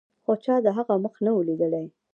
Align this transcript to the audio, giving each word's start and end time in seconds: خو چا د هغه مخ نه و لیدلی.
خو 0.23 0.31
چا 0.43 0.55
د 0.65 0.67
هغه 0.77 0.93
مخ 1.03 1.15
نه 1.25 1.31
و 1.33 1.45
لیدلی. 1.47 1.85